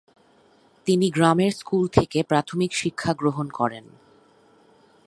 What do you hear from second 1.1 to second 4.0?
গ্রামের স্কুল থেকে প্রাথমিক শিক্ষাগ্রহণ করেন।